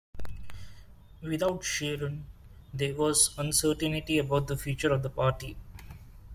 Without 1.21 1.63
Sharon, 1.63 2.25
there 2.73 2.95
was 2.95 3.37
uncertainty 3.37 4.17
about 4.17 4.47
the 4.47 4.57
future 4.57 4.91
of 4.91 5.03
the 5.03 5.11
party. 5.11 5.55